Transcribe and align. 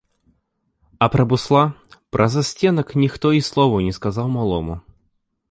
А 0.97 1.09
пра 1.15 1.25
бусла, 1.33 1.61
пра 2.15 2.27
засценак 2.37 2.95
ніхто 3.03 3.33
і 3.41 3.43
слова 3.51 3.77
не 3.91 3.95
сказаў 4.01 4.27
малому. 4.39 4.81